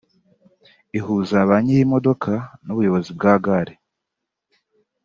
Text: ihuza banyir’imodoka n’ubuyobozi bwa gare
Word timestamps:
ihuza 0.97 1.37
banyir’imodoka 1.49 2.31
n’ubuyobozi 2.65 3.09
bwa 3.17 3.33
gare 3.43 3.73